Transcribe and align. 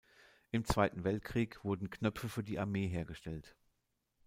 Im 0.49 0.65
Zweiten 0.65 1.03
Weltkrieg 1.03 1.63
wurden 1.63 1.91
Knöpfe 1.91 2.27
für 2.27 2.43
die 2.43 2.57
Armee 2.57 2.87
hergestellt. 2.87 3.55